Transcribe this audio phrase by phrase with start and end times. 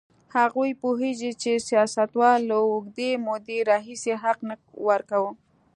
[0.37, 4.55] هغوی پوهېږي چې سیاستوالو له اوږدې مودې راهیسې حق نه
[4.89, 5.31] ورکاوه.